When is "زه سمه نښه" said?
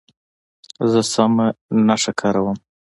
0.91-2.11